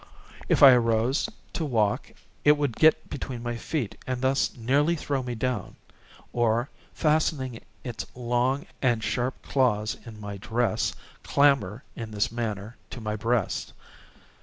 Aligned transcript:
If 0.49 0.63
I 0.63 0.71
arose 0.71 1.29
to 1.53 1.63
walk 1.63 2.13
it 2.43 2.53
would 2.53 2.75
get 2.75 3.07
between 3.11 3.43
my 3.43 3.55
feet 3.55 3.95
and 4.07 4.19
thus 4.19 4.55
nearly 4.57 4.95
throw 4.95 5.21
me 5.21 5.35
down, 5.35 5.75
or, 6.33 6.69
fastening 6.91 7.59
its 7.83 8.07
long 8.15 8.65
and 8.81 9.03
sharp 9.03 9.39
claws 9.43 9.95
in 10.03 10.19
my 10.19 10.37
dress, 10.37 10.95
clamber, 11.21 11.83
in 11.95 12.09
this 12.09 12.31
manner, 12.31 12.77
to 12.89 12.99
my 12.99 13.15
breast. 13.15 13.73